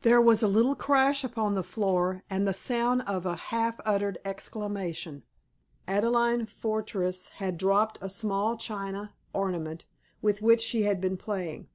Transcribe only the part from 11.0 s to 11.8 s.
been playing.